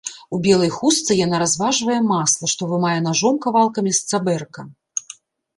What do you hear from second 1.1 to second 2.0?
яна разважвае